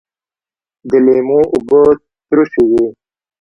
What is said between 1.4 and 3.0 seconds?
اوبه ترشی وي